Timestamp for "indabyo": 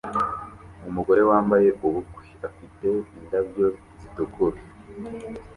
3.17-3.67